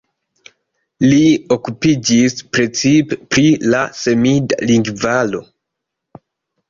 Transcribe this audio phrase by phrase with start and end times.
[1.09, 5.43] Li okupiĝis precipe pri la semida lingvaro.